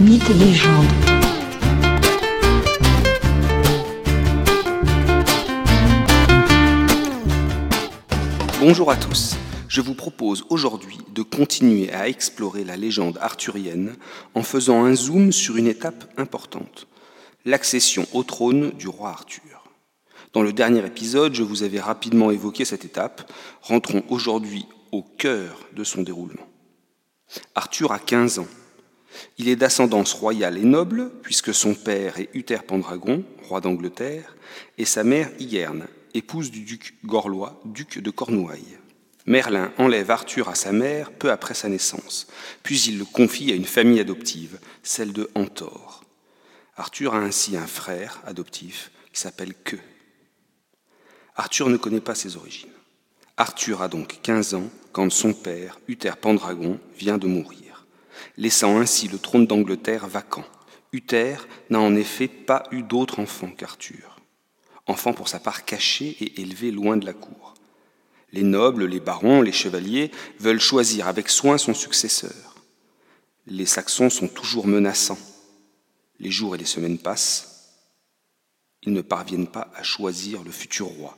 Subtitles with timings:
[0.00, 0.86] Mythes et légendes.
[8.60, 9.36] Bonjour à tous.
[9.68, 13.94] Je vous propose aujourd'hui de continuer à explorer la légende arthurienne
[14.34, 16.86] en faisant un zoom sur une étape importante,
[17.44, 19.68] l'accession au trône du roi Arthur.
[20.32, 23.30] Dans le dernier épisode, je vous avais rapidement évoqué cette étape.
[23.60, 26.48] Rentrons aujourd'hui au cœur de son déroulement.
[27.54, 28.46] Arthur a 15 ans.
[29.38, 34.36] Il est d'ascendance royale et noble, puisque son père est Uther Pendragon, roi d'Angleterre,
[34.78, 38.78] et sa mère Hygerne, épouse du duc Gorlois, duc de Cornouailles.
[39.26, 42.26] Merlin enlève Arthur à sa mère peu après sa naissance,
[42.62, 46.04] puis il le confie à une famille adoptive, celle de Antor.
[46.76, 49.76] Arthur a ainsi un frère adoptif qui s'appelle Que.
[51.36, 52.70] Arthur ne connaît pas ses origines.
[53.36, 57.69] Arthur a donc 15 ans quand son père, Uther Pendragon, vient de mourir,
[58.36, 60.44] laissant ainsi le trône d'Angleterre vacant.
[60.92, 61.36] Uther
[61.68, 64.16] n'a en effet pas eu d'autre enfant qu'Arthur,
[64.86, 67.54] enfant pour sa part caché et élevé loin de la cour.
[68.32, 72.54] Les nobles, les barons, les chevaliers veulent choisir avec soin son successeur.
[73.46, 75.18] Les Saxons sont toujours menaçants.
[76.20, 77.74] Les jours et les semaines passent.
[78.82, 81.16] Ils ne parviennent pas à choisir le futur roi.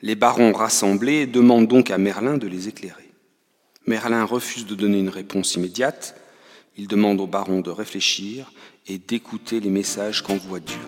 [0.00, 3.10] Les barons rassemblés demandent donc à Merlin de les éclairer.
[3.86, 6.18] Merlin refuse de donner une réponse immédiate.
[6.76, 8.52] Il demande aux barons de réfléchir
[8.86, 10.80] et d'écouter les messages qu'envoie Dieu.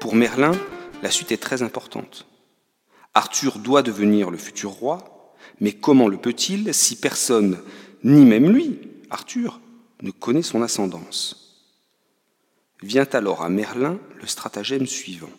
[0.00, 0.52] Pour Merlin,
[1.02, 2.26] la suite est très importante.
[3.14, 7.62] Arthur doit devenir le futur roi, mais comment le peut-il si personne,
[8.02, 9.60] ni même lui, Arthur,
[10.02, 11.64] ne connaît son ascendance?
[12.82, 15.30] Vient alors à Merlin le stratagème suivant.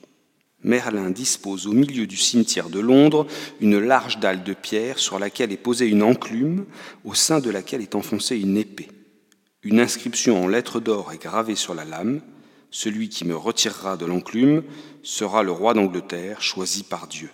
[0.63, 3.25] Merlin dispose au milieu du cimetière de Londres
[3.59, 6.65] une large dalle de pierre sur laquelle est posée une enclume,
[7.03, 8.89] au sein de laquelle est enfoncée une épée.
[9.63, 12.21] Une inscription en lettres d'or est gravée sur la lame.
[12.69, 14.63] Celui qui me retirera de l'enclume
[15.03, 17.29] sera le roi d'Angleterre choisi par Dieu.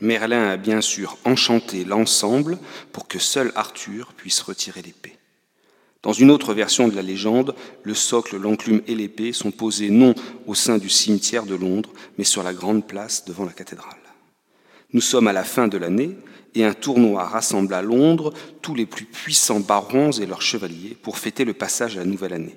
[0.00, 2.58] Merlin a bien sûr enchanté l'ensemble
[2.92, 5.15] pour que seul Arthur puisse retirer l'épée.
[6.06, 10.14] Dans une autre version de la légende, le socle, l'enclume et l'épée sont posés non
[10.46, 13.98] au sein du cimetière de Londres, mais sur la grande place devant la cathédrale.
[14.92, 16.16] Nous sommes à la fin de l'année
[16.54, 21.18] et un tournoi rassemble à Londres tous les plus puissants barons et leurs chevaliers pour
[21.18, 22.56] fêter le passage à la nouvelle année.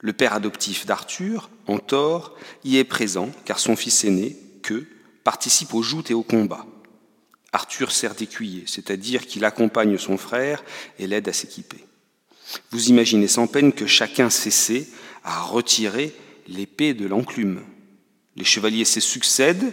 [0.00, 4.86] Le père adoptif d'Arthur, Antor, y est présent car son fils aîné, que,
[5.22, 6.64] participe aux joutes et aux combats.
[7.52, 10.64] Arthur sert d'écuyer, c'est-à-dire qu'il accompagne son frère
[10.98, 11.84] et l'aide à s'équiper.
[12.70, 14.86] Vous imaginez sans peine que chacun s'essaie
[15.24, 16.12] à retirer
[16.48, 17.62] l'épée de l'enclume.
[18.36, 19.72] Les chevaliers se succèdent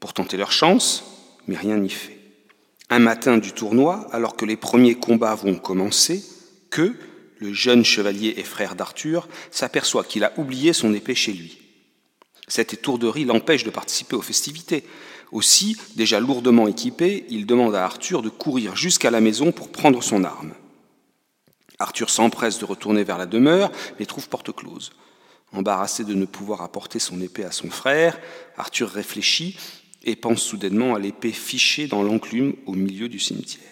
[0.00, 1.04] pour tenter leur chance,
[1.46, 2.18] mais rien n'y fait.
[2.88, 6.24] Un matin du tournoi, alors que les premiers combats vont commencer,
[6.70, 6.94] que
[7.38, 11.58] le jeune chevalier et frère d'Arthur s'aperçoit qu'il a oublié son épée chez lui.
[12.48, 14.84] Cette étourderie l'empêche de participer aux festivités.
[15.30, 20.02] Aussi, déjà lourdement équipé, il demande à Arthur de courir jusqu'à la maison pour prendre
[20.02, 20.52] son arme.
[21.80, 24.92] Arthur s'empresse de retourner vers la demeure, mais trouve porte close.
[25.52, 28.20] Embarrassé de ne pouvoir apporter son épée à son frère,
[28.56, 29.58] Arthur réfléchit
[30.04, 33.64] et pense soudainement à l'épée fichée dans l'enclume au milieu du cimetière.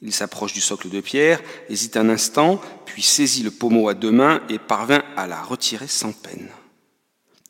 [0.00, 4.10] Il s'approche du socle de pierre, hésite un instant, puis saisit le pommeau à deux
[4.10, 6.48] mains et parvint à la retirer sans peine.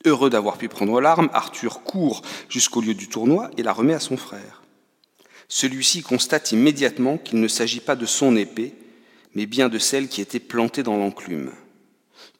[0.04, 4.00] Heureux d'avoir pu prendre l'arme, Arthur court jusqu'au lieu du tournoi et la remet à
[4.00, 4.62] son frère.
[5.48, 8.74] Celui-ci constate immédiatement qu'il ne s'agit pas de son épée,
[9.34, 11.52] mais bien de celle qui était plantée dans l'enclume.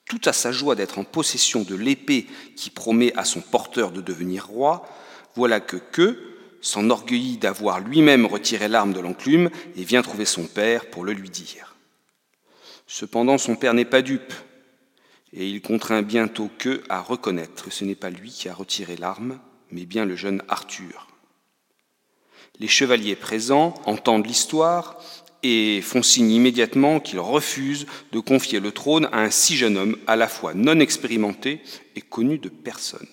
[0.06, 4.00] Tout à sa joie d'être en possession de l'épée qui promet à son porteur de
[4.00, 4.86] devenir roi,
[5.34, 6.18] voilà que Que
[6.60, 11.28] s'enorgueillit d'avoir lui-même retiré l'arme de l'enclume et vient trouver son père pour le lui
[11.28, 11.76] dire.
[12.86, 14.32] Cependant, son père n'est pas dupe,
[15.32, 18.96] et il contraint bientôt Que à reconnaître que ce n'est pas lui qui a retiré
[18.96, 19.40] l'arme,
[19.70, 21.08] mais bien le jeune Arthur.
[22.60, 24.98] Les chevaliers présents entendent l'histoire
[25.44, 29.98] et font signe immédiatement qu'ils refusent de confier le trône à un si jeune homme
[30.06, 31.60] à la fois non expérimenté
[31.94, 33.06] et connu de personne.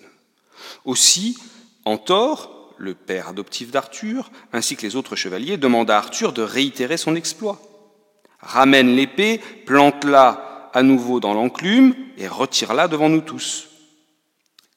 [0.85, 1.37] Aussi,
[1.83, 6.97] Antor, le père adoptif d'Arthur, ainsi que les autres chevaliers, demandent à Arthur de réitérer
[6.97, 7.61] son exploit.
[8.39, 13.67] Ramène l'épée, plante-la à nouveau dans l'enclume et retire-la devant nous tous.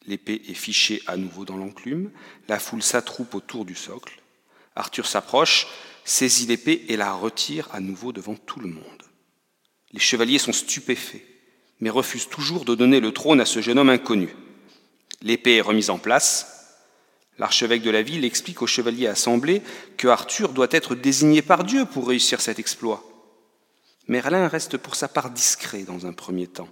[0.06, 2.10] L'épée est fichée à nouveau dans l'enclume,
[2.48, 4.20] la foule s'attroupe autour du socle.
[4.76, 5.68] Arthur s'approche,
[6.04, 9.02] saisit l'épée et la retire à nouveau devant tout le monde.
[9.92, 11.24] Les chevaliers sont stupéfaits,
[11.80, 14.34] mais refusent toujours de donner le trône à ce jeune homme inconnu.
[15.22, 16.54] L'épée est remise en place,
[17.38, 19.62] L'archevêque de la ville explique au chevalier assemblé
[19.96, 23.02] que Arthur doit être désigné par Dieu pour réussir cet exploit.
[24.06, 26.68] Merlin reste pour sa part discret dans un premier temps,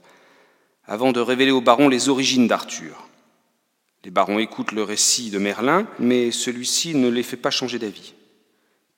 [0.84, 3.08] avant de révéler au baron les origines d'Arthur.
[4.04, 8.14] Les barons écoutent le récit de Merlin, mais celui-ci ne les fait pas changer d'avis.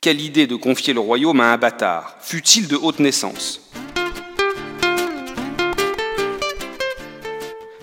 [0.04, 3.62] Quelle idée de confier le royaume à un bâtard, fût-il de haute naissance?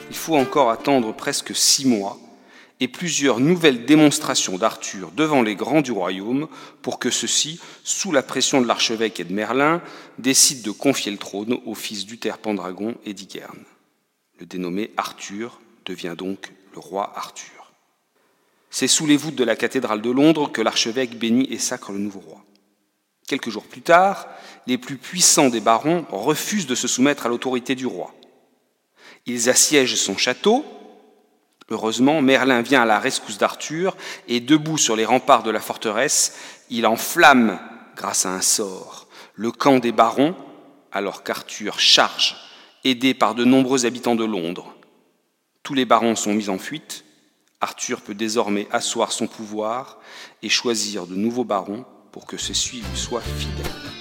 [0.08, 2.20] Il faut encore attendre presque six mois
[2.80, 6.48] et plusieurs nouvelles démonstrations d'Arthur devant les grands du royaume
[6.84, 9.82] pour que ceux-ci, sous la pression de l'archevêque et de Merlin,
[10.20, 13.64] décident de confier le trône au fils d'Uther Pendragon et d'Igerne.
[14.40, 17.61] Le dénommé Arthur devient donc le roi Arthur.
[18.72, 22.00] C'est sous les voûtes de la cathédrale de Londres que l'archevêque bénit et sacre le
[22.00, 22.44] nouveau roi.
[23.28, 24.28] Quelques jours plus tard,
[24.66, 28.14] les plus puissants des barons refusent de se soumettre à l'autorité du roi.
[29.26, 30.66] Ils assiègent son château,
[31.72, 33.96] Heureusement, Merlin vient à la rescousse d'Arthur
[34.28, 36.36] et debout sur les remparts de la forteresse,
[36.70, 37.60] il enflamme,
[37.96, 40.36] grâce à un sort, le camp des barons,
[40.92, 42.36] alors qu'Arthur charge,
[42.84, 44.76] aidé par de nombreux habitants de Londres.
[45.64, 47.06] Tous les barons sont mis en fuite.
[47.62, 50.00] Arthur peut désormais asseoir son pouvoir
[50.42, 54.01] et choisir de nouveaux barons pour que ceux-ci soient fidèles.